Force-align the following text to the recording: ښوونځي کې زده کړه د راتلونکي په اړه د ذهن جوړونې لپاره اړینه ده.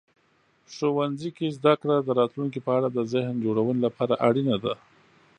ښوونځي 0.73 1.29
کې 1.37 1.47
زده 1.57 1.73
کړه 1.81 1.95
د 2.01 2.09
راتلونکي 2.19 2.59
په 2.63 2.71
اړه 2.77 2.87
د 2.91 2.99
ذهن 3.13 3.35
جوړونې 3.45 3.79
لپاره 3.87 4.13
اړینه 4.27 4.55
ده. 4.63 4.73